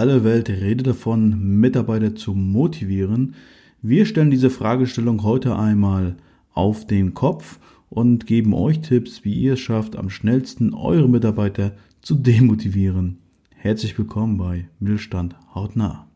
[0.00, 3.34] Alle Welt redet davon, Mitarbeiter zu motivieren.
[3.82, 6.16] Wir stellen diese Fragestellung heute einmal
[6.54, 7.58] auf den Kopf
[7.90, 13.18] und geben euch Tipps, wie ihr es schafft, am schnellsten eure Mitarbeiter zu demotivieren.
[13.54, 16.08] Herzlich willkommen bei Mittelstand hautnah.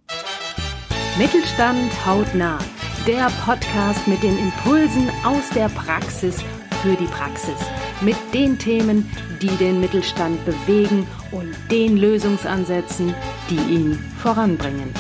[1.19, 2.61] Mittelstand hautnah,
[3.07, 6.43] der Podcast mit den Impulsen aus der Praxis
[6.81, 7.59] für die Praxis,
[8.05, 9.09] mit den Themen,
[9.41, 13.15] die den Mittelstand bewegen und den Lösungsansätzen,
[13.49, 14.91] die ihn voranbringen.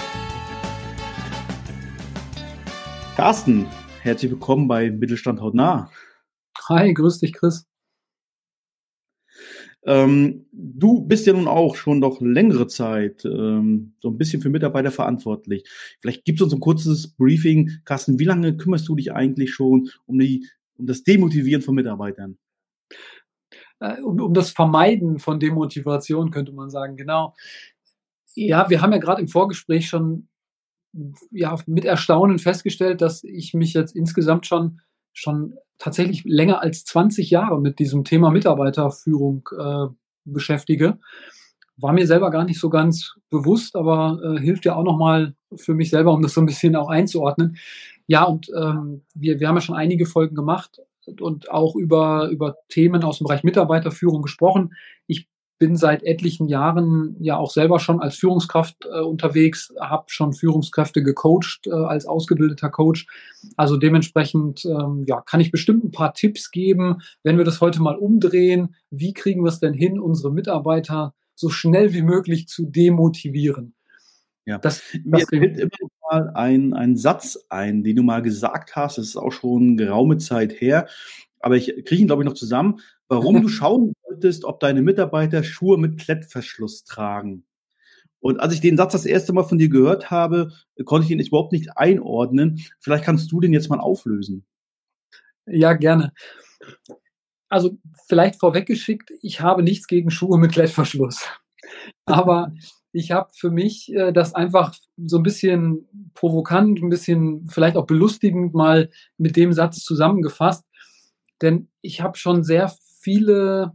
[3.14, 3.66] Carsten,
[4.00, 5.90] herzlich willkommen bei Mittelstand hautnah.
[6.68, 7.66] Hi, grüß dich, Chris.
[9.86, 14.48] Ähm, du bist ja nun auch schon doch längere Zeit ähm, so ein bisschen für
[14.48, 15.68] Mitarbeiter verantwortlich.
[16.00, 17.70] Vielleicht gibt es uns ein kurzes Briefing.
[17.84, 20.46] Carsten, wie lange kümmerst du dich eigentlich schon um, die,
[20.78, 22.38] um das Demotivieren von Mitarbeitern?
[23.80, 27.34] Äh, um, um das Vermeiden von Demotivation, könnte man sagen, genau.
[28.34, 30.28] Ja, wir haben ja gerade im Vorgespräch schon
[31.30, 34.80] ja, mit Erstaunen festgestellt, dass ich mich jetzt insgesamt schon
[35.14, 39.86] schon tatsächlich länger als 20 Jahre mit diesem Thema Mitarbeiterführung äh,
[40.24, 40.98] beschäftige.
[41.76, 45.74] War mir selber gar nicht so ganz bewusst, aber äh, hilft ja auch nochmal für
[45.74, 47.56] mich selber, um das so ein bisschen auch einzuordnen.
[48.06, 50.80] Ja, und ähm, wir, wir haben ja schon einige Folgen gemacht
[51.20, 54.74] und auch über, über Themen aus dem Bereich Mitarbeiterführung gesprochen.
[55.06, 60.32] Ich bin seit etlichen Jahren ja auch selber schon als Führungskraft äh, unterwegs, habe schon
[60.32, 63.06] Führungskräfte gecoacht äh, als ausgebildeter Coach.
[63.56, 67.80] Also dementsprechend ähm, ja, kann ich bestimmt ein paar Tipps geben, wenn wir das heute
[67.80, 68.74] mal umdrehen.
[68.90, 73.74] Wie kriegen wir es denn hin, unsere Mitarbeiter so schnell wie möglich zu demotivieren?
[74.46, 75.70] Ja, das, mir fällt immer
[76.10, 78.98] mal ein, ein Satz ein, den du mal gesagt hast.
[78.98, 80.86] Das ist auch schon geraume Zeit her
[81.44, 85.44] aber ich kriege ihn, glaube ich, noch zusammen, warum du schauen solltest, ob deine Mitarbeiter
[85.44, 87.44] Schuhe mit Klettverschluss tragen.
[88.18, 90.52] Und als ich den Satz das erste Mal von dir gehört habe,
[90.86, 92.64] konnte ich ihn überhaupt nicht einordnen.
[92.80, 94.46] Vielleicht kannst du den jetzt mal auflösen.
[95.44, 96.14] Ja, gerne.
[97.50, 97.76] Also
[98.06, 101.28] vielleicht vorweggeschickt, ich habe nichts gegen Schuhe mit Klettverschluss.
[102.06, 102.54] Aber
[102.94, 107.86] ich habe für mich äh, das einfach so ein bisschen provokant, ein bisschen vielleicht auch
[107.86, 108.88] belustigend mal
[109.18, 110.64] mit dem Satz zusammengefasst.
[111.42, 113.72] Denn ich habe schon sehr viele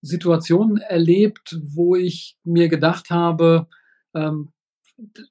[0.00, 3.68] Situationen erlebt, wo ich mir gedacht habe,
[4.14, 4.52] ähm,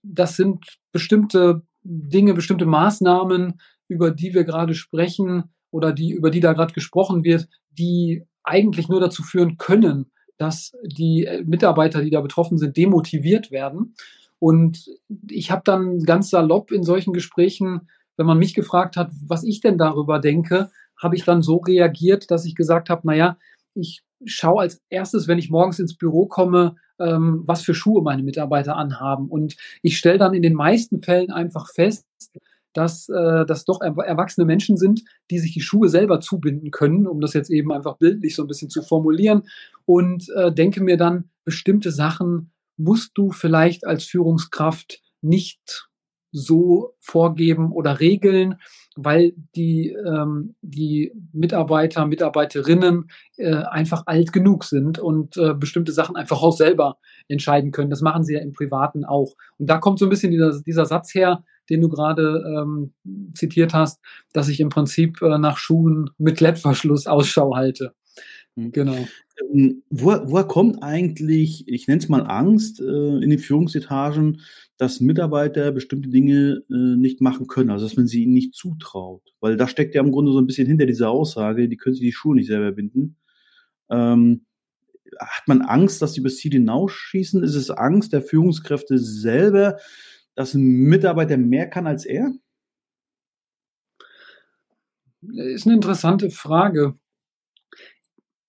[0.03, 6.41] das sind bestimmte Dinge, bestimmte Maßnahmen, über die wir gerade sprechen oder die, über die
[6.41, 12.19] da gerade gesprochen wird, die eigentlich nur dazu führen können, dass die Mitarbeiter, die da
[12.19, 13.93] betroffen sind, demotiviert werden.
[14.39, 14.89] Und
[15.29, 17.81] ich habe dann ganz salopp in solchen Gesprächen,
[18.17, 22.31] wenn man mich gefragt hat, was ich denn darüber denke, habe ich dann so reagiert,
[22.31, 23.37] dass ich gesagt habe, naja,
[23.75, 28.23] ich schaue als erstes, wenn ich morgens ins Büro komme, ähm, was für Schuhe meine
[28.23, 29.27] Mitarbeiter anhaben.
[29.29, 32.07] Und ich stelle dann in den meisten Fällen einfach fest,
[32.73, 37.19] dass äh, das doch erwachsene Menschen sind, die sich die Schuhe selber zubinden können, um
[37.19, 39.43] das jetzt eben einfach bildlich so ein bisschen zu formulieren.
[39.85, 45.89] Und äh, denke mir dann, bestimmte Sachen musst du vielleicht als Führungskraft nicht
[46.31, 48.55] so vorgeben oder regeln,
[48.95, 56.15] weil die, ähm, die Mitarbeiter, Mitarbeiterinnen äh, einfach alt genug sind und äh, bestimmte Sachen
[56.15, 57.89] einfach auch selber entscheiden können.
[57.89, 59.33] Das machen sie ja im Privaten auch.
[59.57, 62.93] Und da kommt so ein bisschen dieser, dieser Satz her, den du gerade ähm,
[63.33, 63.99] zitiert hast,
[64.33, 67.93] dass ich im Prinzip äh, nach Schuhen mit Klettverschluss Ausschau halte.
[68.55, 68.71] Hm.
[68.71, 69.07] Genau.
[69.53, 74.41] Ähm, woher, woher kommt eigentlich, ich nenne es mal Angst, äh, in den Führungsetagen,
[74.77, 79.23] dass Mitarbeiter bestimmte Dinge äh, nicht machen können, also dass man sie ihnen nicht zutraut?
[79.39, 82.03] Weil da steckt ja im Grunde so ein bisschen hinter dieser Aussage, die können sich
[82.03, 83.15] die Schuhe nicht selber binden.
[83.89, 84.45] Ähm,
[85.19, 87.43] hat man Angst, dass sie über das Ziel hinausschießen?
[87.43, 89.77] Ist es Angst der Führungskräfte selber,
[90.41, 92.33] dass ein Mitarbeiter mehr kann als er?
[95.21, 96.95] Ist eine interessante Frage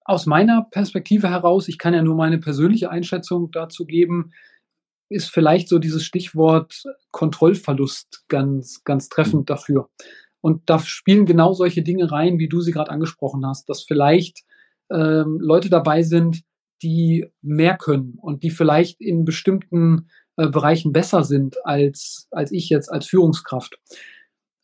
[0.04, 4.32] aus meiner Perspektive heraus, ich kann ja nur meine persönliche Einschätzung dazu geben,
[5.08, 9.90] ist vielleicht so dieses Stichwort Kontrollverlust ganz, ganz treffend dafür.
[10.40, 14.40] Und da spielen genau solche Dinge rein, wie du sie gerade angesprochen hast, dass vielleicht
[14.90, 16.42] ähm, Leute dabei sind,
[16.82, 22.68] die mehr können und die vielleicht in bestimmten äh, Bereichen besser sind als, als ich
[22.68, 23.78] jetzt als Führungskraft.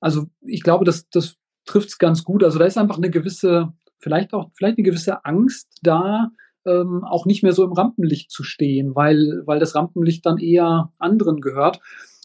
[0.00, 2.44] Also ich glaube, das, das trifft es ganz gut.
[2.44, 6.30] Also da ist einfach eine gewisse vielleicht auch vielleicht eine gewisse Angst da,
[6.64, 10.92] ähm, auch nicht mehr so im Rampenlicht zu stehen, weil, weil das Rampenlicht dann eher
[10.98, 11.80] anderen gehört.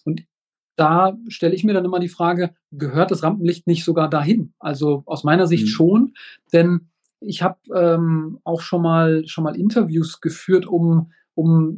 [0.06, 0.24] Und
[0.76, 4.54] da stelle ich mir dann immer die Frage, gehört das Rampenlicht nicht sogar dahin?
[4.60, 5.70] Also aus meiner Sicht mhm.
[5.70, 6.14] schon,
[6.52, 11.78] denn ich habe ähm, auch schon mal schon mal Interviews geführt, um um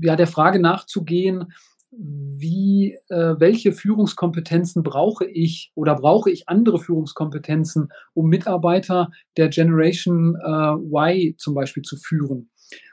[0.00, 1.52] ja der Frage nachzugehen,
[1.94, 10.36] wie, äh, welche Führungskompetenzen brauche ich oder brauche ich andere Führungskompetenzen, um Mitarbeiter der Generation
[10.36, 12.48] äh, Y zum Beispiel zu führen.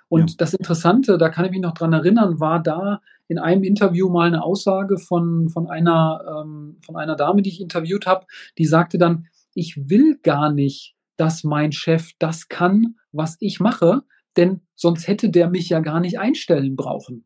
[0.10, 0.36] Und ja.
[0.40, 4.28] das Interessante, da kann ich mich noch dran erinnern, war da in einem Interview mal
[4.28, 8.26] eine Aussage von, von, einer, ähm, von einer Dame, die ich interviewt habe,
[8.58, 14.02] die sagte dann, ich will gar nicht, dass mein Chef das kann, was ich mache,
[14.40, 17.26] denn sonst hätte der mich ja gar nicht einstellen brauchen.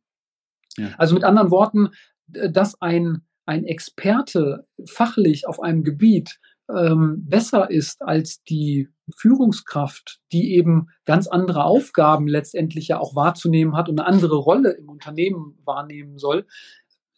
[0.77, 0.89] Ja.
[0.97, 1.89] Also mit anderen Worten,
[2.27, 6.39] dass ein, ein Experte fachlich auf einem Gebiet
[6.69, 13.75] ähm, besser ist als die Führungskraft, die eben ganz andere Aufgaben letztendlich ja auch wahrzunehmen
[13.75, 16.47] hat und eine andere Rolle im Unternehmen wahrnehmen soll,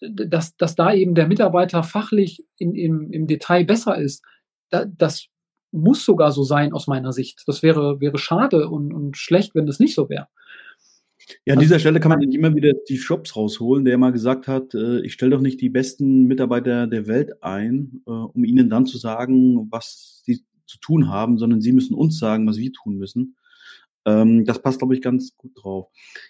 [0.01, 4.23] dass, dass da eben der Mitarbeiter fachlich in, im, im Detail besser ist,
[4.69, 5.27] da, das
[5.75, 7.43] muss sogar so sein aus meiner Sicht.
[7.47, 10.27] Das wäre, wäre schade und, und schlecht, wenn das nicht so wäre.
[11.45, 14.73] Ja, an dieser Stelle kann man immer wieder Steve Jobs rausholen, der mal gesagt hat,
[14.75, 18.85] äh, ich stelle doch nicht die besten Mitarbeiter der Welt ein, äh, um ihnen dann
[18.85, 22.97] zu sagen, was sie zu tun haben, sondern sie müssen uns sagen, was wir tun
[22.97, 23.35] müssen.
[24.05, 25.87] Ähm, das passt, glaube ich, ganz gut drauf.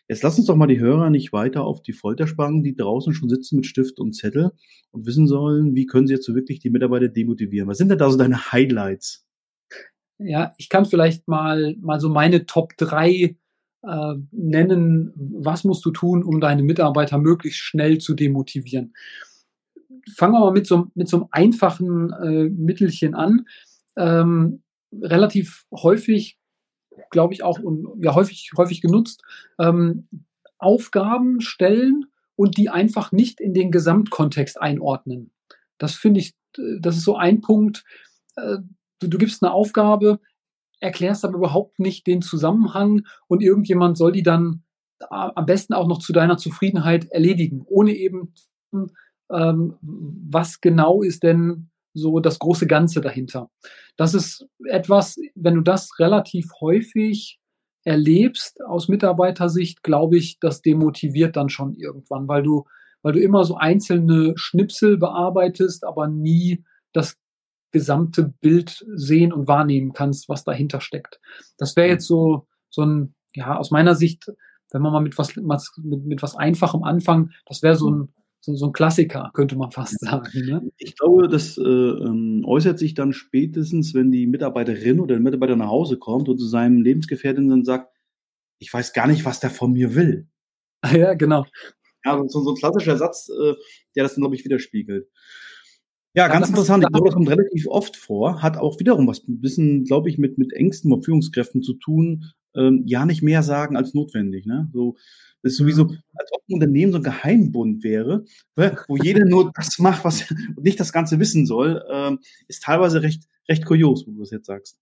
[0.08, 3.14] Jetzt lass uns doch mal die Hörer nicht weiter auf die Folter spannen, die draußen
[3.14, 4.52] schon sitzen mit Stift und Zettel
[4.92, 7.68] und wissen sollen, wie können sie jetzt so wirklich die Mitarbeiter demotivieren.
[7.68, 9.25] Was sind denn da so deine Highlights?
[10.18, 13.36] Ja, ich kann vielleicht mal, mal so meine Top 3
[13.84, 18.94] äh, nennen, was musst du tun, um deine Mitarbeiter möglichst schnell zu demotivieren.
[20.16, 23.46] Fangen wir mal mit so, mit so einem einfachen äh, Mittelchen an.
[23.98, 24.64] Ähm,
[25.02, 26.38] relativ häufig,
[27.12, 29.22] glaube ich auch, und ja, häufig, häufig genutzt,
[29.60, 30.08] ähm,
[30.58, 35.32] Aufgaben stellen und die einfach nicht in den Gesamtkontext einordnen.
[35.78, 37.84] Das finde ich, äh, das ist so ein Punkt.
[38.36, 38.58] Äh,
[39.00, 40.20] du, du gibst eine Aufgabe,
[40.80, 44.64] erklärst aber überhaupt nicht den Zusammenhang und irgendjemand soll die dann
[45.10, 48.34] am besten auch noch zu deiner Zufriedenheit erledigen, ohne eben,
[49.32, 53.50] ähm, was genau ist denn so das große Ganze dahinter.
[53.98, 57.40] Das ist etwas, wenn du das relativ häufig
[57.84, 62.66] erlebst aus Mitarbeitersicht, glaube ich, das demotiviert dann schon irgendwann, weil du,
[63.02, 66.64] weil du immer so einzelne Schnipsel bearbeitest, aber nie
[66.94, 67.18] das
[67.76, 71.20] gesamte Bild sehen und wahrnehmen kannst, was dahinter steckt.
[71.58, 74.32] Das wäre jetzt so, so ein, ja, aus meiner Sicht,
[74.72, 78.56] wenn man mal mit was, mit, mit was Einfachem anfangen, das wäre so ein, so,
[78.56, 80.32] so ein Klassiker, könnte man fast sagen.
[80.46, 80.72] Ne?
[80.78, 85.58] Ich glaube, das äh, ähm, äußert sich dann spätestens, wenn die Mitarbeiterin oder der Mitarbeiter
[85.58, 87.92] nach Hause kommt und zu seinem Lebensgefährten dann sagt,
[88.60, 90.28] ich weiß gar nicht, was der von mir will.
[90.94, 91.46] Ja, genau.
[92.06, 93.56] Ja, so, so ein klassischer Satz, äh,
[93.96, 95.10] der das dann, glaube ich, widerspiegelt.
[96.16, 96.82] Ja, ganz interessant.
[96.84, 98.42] Ich glaube, das kommt relativ oft vor.
[98.42, 102.32] Hat auch wiederum was ein bisschen, glaube ich, mit, mit Ängsten von Führungskräften zu tun.
[102.56, 104.46] Ähm, ja, nicht mehr sagen als notwendig.
[104.46, 104.70] Ne?
[104.72, 104.96] So,
[105.44, 105.98] das ist sowieso, mhm.
[106.16, 108.24] als ob ein Unternehmen so ein Geheimbund wäre,
[108.56, 108.78] ne?
[108.88, 113.24] wo jeder nur das macht, was nicht das Ganze wissen soll, ähm, ist teilweise recht,
[113.50, 114.78] recht kurios, wo du das jetzt sagst.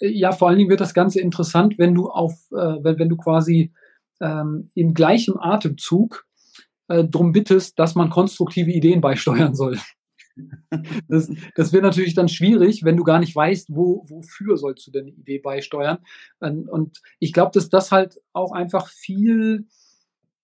[0.00, 3.18] Ja, vor allen Dingen wird das Ganze interessant, wenn du auf, äh, wenn, wenn du
[3.18, 3.74] quasi
[4.22, 6.26] ähm, im gleichen Atemzug
[6.88, 9.76] äh, drum bittest, dass man konstruktive Ideen beisteuern soll.
[11.08, 14.90] Das, das wird natürlich dann schwierig, wenn du gar nicht weißt, wo, wofür sollst du
[14.90, 15.98] denn eine Idee beisteuern.
[16.38, 19.66] Und ich glaube, dass das halt auch einfach viel,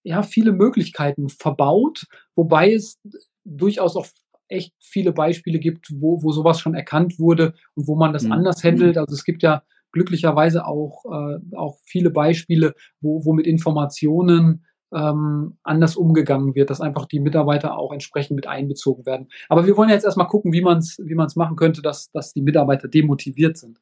[0.02, 3.00] ja, viele Möglichkeiten verbaut, wobei es
[3.44, 4.06] durchaus auch
[4.48, 8.32] echt viele Beispiele gibt, wo, wo sowas schon erkannt wurde und wo man das mhm.
[8.32, 8.98] anders handelt.
[8.98, 9.62] Also es gibt ja
[9.92, 16.80] glücklicherweise auch, äh, auch viele Beispiele, wo, wo mit Informationen ähm, anders umgegangen wird, dass
[16.80, 19.28] einfach die Mitarbeiter auch entsprechend mit einbezogen werden.
[19.48, 22.32] Aber wir wollen jetzt erstmal gucken, wie man es wie man's machen könnte, dass, dass
[22.32, 23.80] die Mitarbeiter demotiviert sind.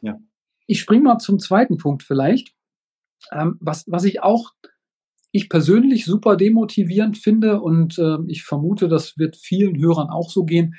[0.00, 0.18] Ja.
[0.66, 2.54] Ich springe mal zum zweiten Punkt vielleicht.
[3.32, 4.52] Ähm, was, was ich auch,
[5.30, 10.44] ich persönlich super demotivierend finde und äh, ich vermute, das wird vielen Hörern auch so
[10.44, 10.74] gehen,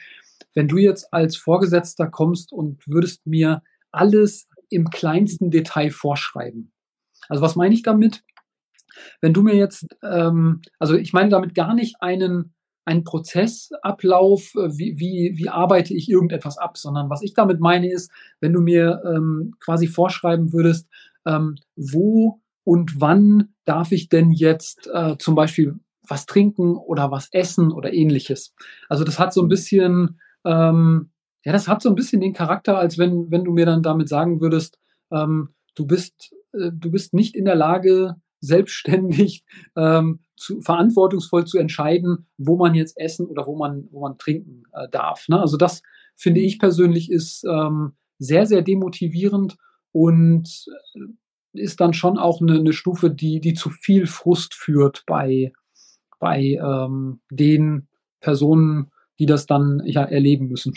[0.53, 6.71] wenn du jetzt als Vorgesetzter kommst und würdest mir alles im kleinsten Detail vorschreiben.
[7.27, 8.24] Also was meine ich damit?
[9.21, 12.53] Wenn du mir jetzt, ähm, also ich meine damit gar nicht einen,
[12.85, 17.91] einen Prozessablauf, äh, wie, wie, wie arbeite ich irgendetwas ab, sondern was ich damit meine
[17.91, 20.87] ist, wenn du mir ähm, quasi vorschreiben würdest,
[21.25, 27.29] ähm, wo und wann darf ich denn jetzt äh, zum Beispiel was trinken oder was
[27.31, 28.53] essen oder ähnliches.
[28.89, 31.09] Also das hat so ein bisschen, ähm,
[31.43, 34.09] ja, das hat so ein bisschen den Charakter, als wenn, wenn du mir dann damit
[34.09, 34.79] sagen würdest,
[35.11, 39.43] ähm, du bist, äh, du bist nicht in der Lage, selbstständig
[39.75, 44.63] ähm, zu, verantwortungsvoll zu entscheiden, wo man jetzt essen oder wo man, wo man trinken
[44.73, 45.27] äh, darf.
[45.27, 45.39] Ne?
[45.39, 45.81] Also das
[46.15, 49.57] finde ich persönlich ist ähm, sehr, sehr demotivierend
[49.91, 55.03] und äh, ist dann schon auch eine, eine Stufe, die, die zu viel Frust führt
[55.05, 55.53] bei,
[56.19, 57.87] bei ähm, den
[58.19, 60.73] Personen, die das dann ja erleben müssen.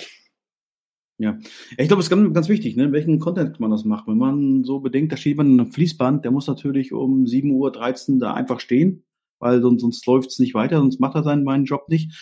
[1.20, 1.36] Ja,
[1.76, 4.06] ich glaube, es ist ganz, ganz wichtig, ne, welchen Content man das macht.
[4.06, 8.12] Wenn man so bedenkt, da steht man in einem Fließband, der muss natürlich um 7.13
[8.12, 9.02] Uhr da einfach stehen,
[9.40, 12.12] weil sonst, sonst läuft es nicht weiter, sonst macht er seinen meinen Job nicht.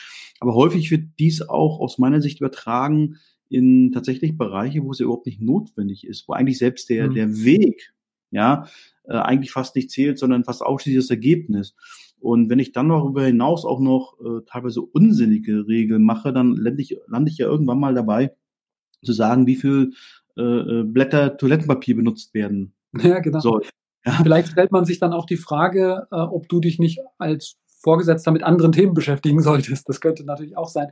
[0.41, 3.17] Aber häufig wird dies auch aus meiner Sicht übertragen
[3.51, 7.15] in tatsächlich Bereiche, wo es überhaupt nicht notwendig ist, wo eigentlich selbst der, mhm.
[7.15, 7.93] der Weg,
[8.31, 8.67] ja,
[9.05, 11.75] äh, eigentlich fast nicht zählt, sondern fast ausschließlich das Ergebnis.
[12.19, 16.81] Und wenn ich dann darüber hinaus auch noch äh, teilweise unsinnige Regeln mache, dann lande
[16.81, 18.35] ich, lande ich ja irgendwann mal dabei,
[19.07, 19.93] zu sagen, wie viel
[20.37, 23.41] äh, äh Blätter Toilettenpapier benutzt werden ja, genau.
[23.41, 23.63] soll.
[24.05, 24.19] Ja.
[24.23, 28.31] Vielleicht stellt man sich dann auch die Frage, äh, ob du dich nicht als Vorgesetzter
[28.31, 29.89] mit anderen Themen beschäftigen solltest.
[29.89, 30.89] Das könnte natürlich auch sein.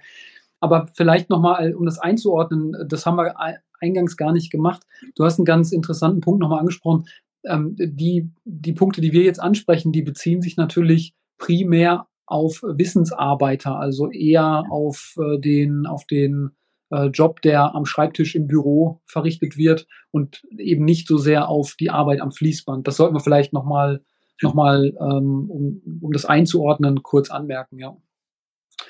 [0.60, 3.34] Aber vielleicht nochmal, um das einzuordnen, das haben wir
[3.80, 4.82] eingangs gar nicht gemacht.
[5.14, 7.04] Du hast einen ganz interessanten Punkt nochmal angesprochen.
[7.44, 13.78] Ähm, die, die Punkte, die wir jetzt ansprechen, die beziehen sich natürlich primär auf Wissensarbeiter,
[13.78, 16.52] also eher auf äh, den, auf den
[16.90, 21.74] äh, Job, der am Schreibtisch im Büro verrichtet wird und eben nicht so sehr auf
[21.78, 22.86] die Arbeit am Fließband.
[22.86, 24.02] Das sollten wir vielleicht nochmal
[24.42, 27.96] noch mal, ähm, um, um das einzuordnen, kurz anmerken, ja.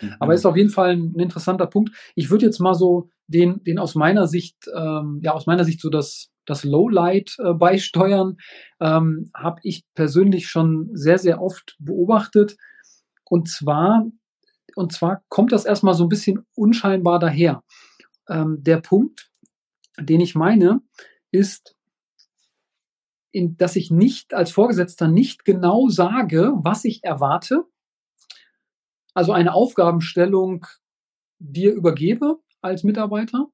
[0.00, 0.14] Mhm.
[0.18, 1.94] Aber ist auf jeden Fall ein, interessanter Punkt.
[2.14, 5.80] Ich würde jetzt mal so den, den aus meiner Sicht, ähm, ja, aus meiner Sicht
[5.80, 8.36] so das, das Lowlight äh, beisteuern,
[8.80, 12.56] ähm, habe ich persönlich schon sehr, sehr oft beobachtet.
[13.24, 14.06] Und zwar,
[14.76, 17.62] und zwar kommt das erstmal so ein bisschen unscheinbar daher.
[18.28, 19.30] Ähm, der Punkt,
[19.98, 20.80] den ich meine,
[21.30, 21.76] ist,
[23.30, 27.64] in, dass ich nicht als Vorgesetzter nicht genau sage, was ich erwarte.
[29.12, 30.66] Also eine Aufgabenstellung
[31.38, 33.48] dir übergebe als Mitarbeiter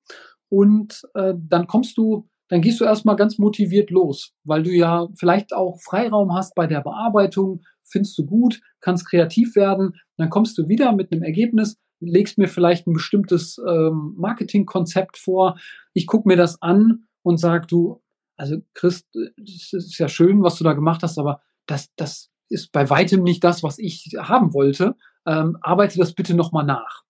[0.49, 5.07] und äh, dann kommst du dann gehst du erstmal ganz motiviert los, weil du ja
[5.15, 10.57] vielleicht auch Freiraum hast bei der Bearbeitung, findest du gut, kannst kreativ werden, dann kommst
[10.59, 15.59] du wieder mit einem Ergebnis, legst mir vielleicht ein bestimmtes ähm, Marketingkonzept vor,
[15.93, 18.03] ich gucke mir das an und sag du,
[18.37, 19.07] also Chris,
[19.37, 23.23] es ist ja schön, was du da gemacht hast, aber das, das ist bei weitem
[23.23, 24.97] nicht das, was ich haben wollte.
[25.27, 27.03] Ähm, arbeite das bitte nochmal nach.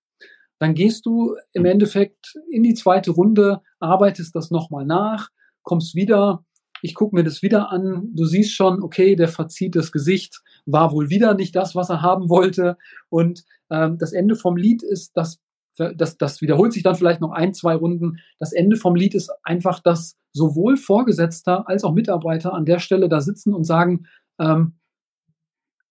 [0.59, 5.31] Dann gehst du im Endeffekt in die zweite Runde, arbeitest das nochmal nach,
[5.63, 6.45] kommst wieder,
[6.83, 10.93] ich gucke mir das wieder an, du siehst schon, okay, der verzieht das Gesicht, war
[10.93, 12.77] wohl wieder nicht das, was er haben wollte.
[13.09, 15.41] Und ähm, das Ende vom Lied ist, dass
[15.77, 18.19] das, das wiederholt sich dann vielleicht noch ein, zwei Runden.
[18.39, 23.09] Das Ende vom Lied ist einfach, dass sowohl Vorgesetzter als auch Mitarbeiter an der Stelle
[23.09, 24.07] da sitzen und sagen,
[24.39, 24.75] ähm,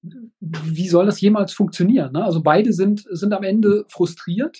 [0.02, 2.14] wie soll das jemals funktionieren?
[2.14, 2.24] Ne?
[2.24, 4.60] Also beide sind, sind am Ende frustriert.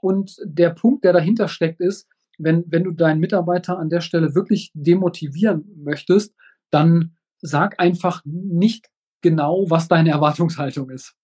[0.00, 2.08] Und der Punkt, der dahinter steckt, ist,
[2.42, 6.34] wenn, wenn du deinen Mitarbeiter an der Stelle wirklich demotivieren möchtest,
[6.70, 8.88] dann sag einfach nicht
[9.20, 11.14] genau, was deine Erwartungshaltung ist.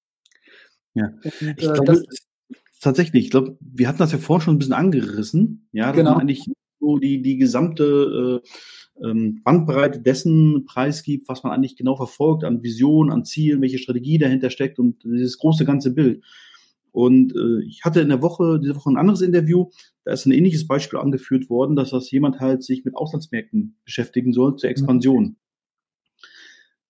[0.94, 2.04] Ja, Und, ich äh, glaube, das,
[2.80, 6.12] tatsächlich, ich glaube, wir hatten das ja vorhin schon ein bisschen angerissen, ja, dass genau.
[6.12, 6.44] man eigentlich
[6.80, 12.62] so die, die gesamte äh, ähm, Bandbreite dessen preisgibt, was man eigentlich genau verfolgt, an
[12.62, 16.24] Vision, an Zielen, welche Strategie dahinter steckt und dieses große ganze Bild.
[16.96, 19.66] Und äh, ich hatte in der Woche, diese Woche ein anderes Interview,
[20.04, 24.32] da ist ein ähnliches Beispiel angeführt worden, dass das jemand halt sich mit Auslandsmärkten beschäftigen
[24.32, 25.36] soll zur Expansion.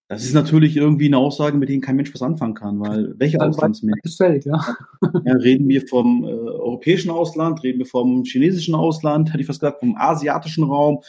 [0.07, 3.41] Das ist natürlich irgendwie eine Aussage, mit denen kein Mensch was anfangen kann, weil welche
[3.41, 4.09] Auslandsmärkte?
[4.09, 4.77] Fällt, ja.
[5.03, 5.33] ja.
[5.33, 9.81] Reden wir vom äh, europäischen Ausland, reden wir vom chinesischen Ausland, hätte ich fast gesagt,
[9.81, 11.01] vom asiatischen Raum,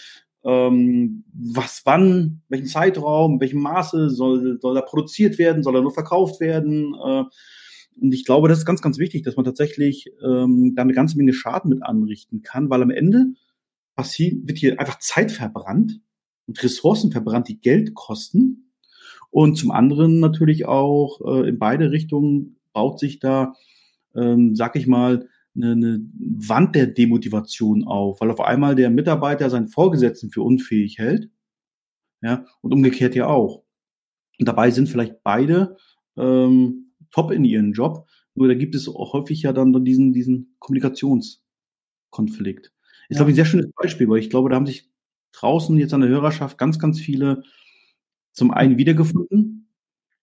[0.44, 5.94] ähm, was wann, welchen Zeitraum, welchem Maße soll, soll da produziert werden, soll er nur
[5.94, 6.96] verkauft werden.
[8.00, 11.18] Und ich glaube, das ist ganz, ganz wichtig, dass man tatsächlich ähm, da eine ganze
[11.18, 13.34] Menge Schaden mit anrichten kann, weil am Ende
[13.96, 16.00] passiert, wird hier einfach Zeit verbrannt
[16.46, 18.72] und Ressourcen verbrannt, die Geld kosten.
[19.30, 23.54] Und zum anderen natürlich auch äh, in beide Richtungen baut sich da,
[24.16, 29.50] ähm, sag ich mal, eine, eine Wand der Demotivation auf, weil auf einmal der Mitarbeiter
[29.50, 31.30] seinen Vorgesetzten für unfähig hält,
[32.22, 33.64] ja, und umgekehrt ja auch.
[34.40, 35.78] Und dabei sind vielleicht beide
[36.16, 40.56] ähm, top in ihren Job, nur da gibt es auch häufig ja dann diesen, diesen
[40.60, 42.72] Kommunikationskonflikt.
[43.10, 43.18] Ist, ja.
[43.18, 44.90] glaube ich, ein sehr schönes Beispiel, weil ich glaube, da haben sich
[45.34, 47.44] draußen jetzt an der Hörerschaft ganz, ganz viele
[48.32, 49.58] zum einen wiedergefunden,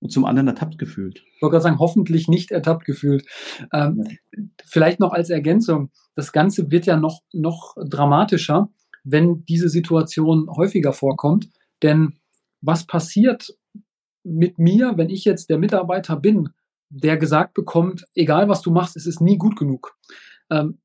[0.04, 1.24] und zum anderen ertappt gefühlt.
[1.36, 3.24] Ich wollte gerade sagen, hoffentlich nicht ertappt gefühlt.
[3.72, 4.42] Ähm, ja.
[4.62, 8.68] Vielleicht noch als Ergänzung, das Ganze wird ja noch, noch dramatischer,
[9.02, 11.48] wenn diese Situation häufiger vorkommt.
[11.82, 12.18] Denn
[12.60, 13.56] was passiert
[14.24, 16.50] mit mir, wenn ich jetzt der Mitarbeiter bin,
[16.88, 19.96] der gesagt bekommt, egal was du machst, es ist nie gut genug.
[20.50, 20.78] Ähm,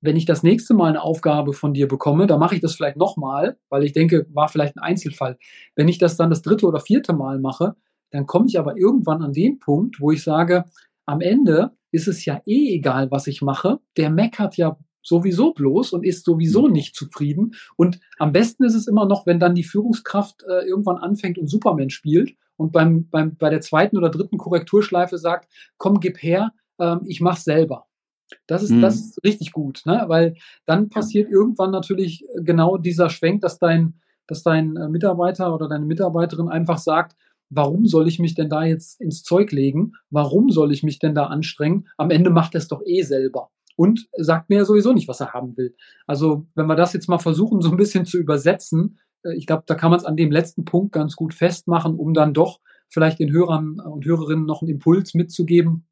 [0.00, 2.96] wenn ich das nächste Mal eine Aufgabe von dir bekomme, dann mache ich das vielleicht
[2.96, 5.38] nochmal, weil ich denke, war vielleicht ein Einzelfall.
[5.76, 7.76] Wenn ich das dann das dritte oder vierte Mal mache,
[8.10, 10.64] dann komme ich aber irgendwann an den Punkt, wo ich sage,
[11.06, 13.78] am Ende ist es ja eh egal, was ich mache.
[13.96, 16.72] Der meckert ja sowieso bloß und ist sowieso mhm.
[16.72, 17.54] nicht zufrieden.
[17.76, 21.48] Und am besten ist es immer noch, wenn dann die Führungskraft äh, irgendwann anfängt und
[21.48, 26.52] Superman spielt und beim, beim, bei der zweiten oder dritten Korrekturschleife sagt, komm, gib her,
[26.78, 27.86] ähm, ich mach's selber.
[28.46, 28.80] Das ist, mhm.
[28.80, 30.04] das ist richtig gut, ne?
[30.06, 35.68] weil dann passiert irgendwann natürlich genau dieser Schwenk, dass dein, dass dein äh, Mitarbeiter oder
[35.68, 37.16] deine Mitarbeiterin einfach sagt,
[37.50, 39.92] warum soll ich mich denn da jetzt ins Zeug legen?
[40.10, 41.88] Warum soll ich mich denn da anstrengen?
[41.98, 45.32] Am Ende macht er es doch eh selber und sagt mir sowieso nicht, was er
[45.32, 45.74] haben will.
[46.06, 49.64] Also wenn wir das jetzt mal versuchen, so ein bisschen zu übersetzen, äh, ich glaube,
[49.66, 53.18] da kann man es an dem letzten Punkt ganz gut festmachen, um dann doch vielleicht
[53.18, 55.86] den Hörern und Hörerinnen noch einen Impuls mitzugeben.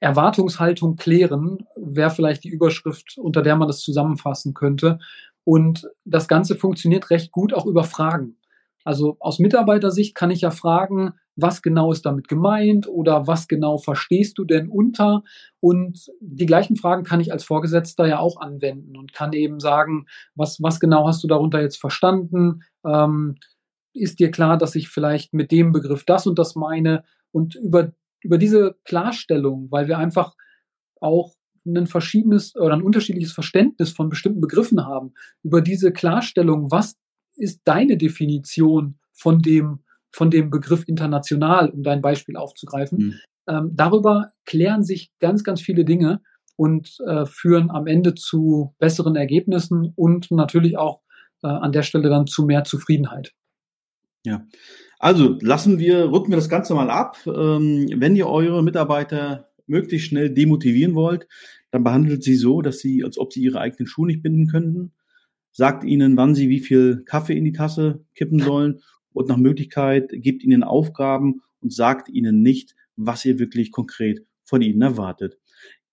[0.00, 4.98] Erwartungshaltung klären wäre vielleicht die Überschrift, unter der man das zusammenfassen könnte.
[5.44, 8.36] Und das Ganze funktioniert recht gut auch über Fragen.
[8.84, 13.78] Also aus Mitarbeitersicht kann ich ja fragen, was genau ist damit gemeint oder was genau
[13.78, 15.22] verstehst du denn unter?
[15.60, 20.06] Und die gleichen Fragen kann ich als Vorgesetzter ja auch anwenden und kann eben sagen,
[20.34, 22.62] was, was genau hast du darunter jetzt verstanden?
[22.84, 23.36] Ähm,
[23.92, 27.04] ist dir klar, dass ich vielleicht mit dem Begriff das und das meine?
[27.30, 30.34] Und über, über diese Klarstellung, weil wir einfach
[31.00, 31.34] auch
[31.66, 36.96] ein verschiedenes oder ein unterschiedliches Verständnis von bestimmten Begriffen haben, über diese Klarstellung, was
[37.36, 39.83] ist deine Definition von dem,
[40.14, 42.98] von dem Begriff international, um dein Beispiel aufzugreifen.
[42.98, 43.14] Mhm.
[43.48, 46.20] Ähm, darüber klären sich ganz, ganz viele Dinge
[46.56, 51.00] und äh, führen am Ende zu besseren Ergebnissen und natürlich auch
[51.42, 53.32] äh, an der Stelle dann zu mehr Zufriedenheit.
[54.24, 54.46] Ja,
[55.00, 57.16] also lassen wir, rücken wir das Ganze mal ab.
[57.26, 61.26] Ähm, wenn ihr eure Mitarbeiter möglichst schnell demotivieren wollt,
[61.72, 64.92] dann behandelt sie so, dass sie, als ob sie ihre eigenen Schuhe nicht binden könnten
[65.54, 68.82] sagt ihnen, wann sie wie viel Kaffee in die Tasse kippen sollen
[69.14, 74.60] und nach Möglichkeit gibt ihnen Aufgaben und sagt ihnen nicht, was ihr wirklich konkret von
[74.60, 75.38] ihnen erwartet.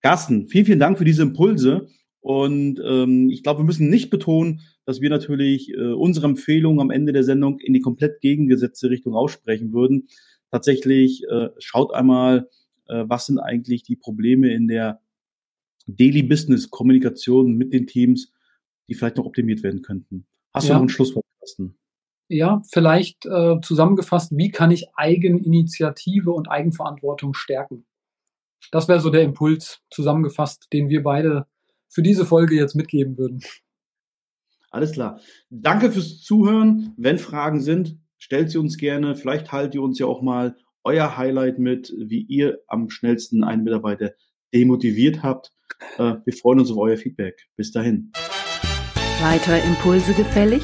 [0.01, 1.87] Carsten, vielen, vielen Dank für diese Impulse.
[2.19, 6.91] Und ähm, ich glaube, wir müssen nicht betonen, dass wir natürlich äh, unsere Empfehlung am
[6.91, 10.07] Ende der Sendung in die komplett gegengesetzte Richtung aussprechen würden.
[10.51, 12.49] Tatsächlich äh, schaut einmal,
[12.87, 14.99] äh, was sind eigentlich die Probleme in der
[15.87, 18.31] Daily Business Kommunikation mit den Teams
[18.91, 20.25] die vielleicht noch optimiert werden könnten.
[20.53, 20.73] Hast ja.
[20.73, 21.77] du noch ein Schlusswort, Carsten?
[22.33, 27.85] Ja, vielleicht äh, zusammengefasst, wie kann ich Eigeninitiative und Eigenverantwortung stärken?
[28.71, 31.45] Das wäre so der Impuls zusammengefasst, den wir beide
[31.89, 33.41] für diese Folge jetzt mitgeben würden.
[34.69, 35.19] Alles klar.
[35.49, 36.93] Danke fürs Zuhören.
[36.95, 39.15] Wenn Fragen sind, stellt sie uns gerne.
[39.15, 43.65] Vielleicht haltet ihr uns ja auch mal euer Highlight mit, wie ihr am schnellsten einen
[43.65, 44.11] Mitarbeiter
[44.53, 45.51] demotiviert habt.
[45.97, 47.49] Äh, wir freuen uns auf euer Feedback.
[47.57, 48.13] Bis dahin.
[49.19, 50.63] Weitere Impulse gefällig?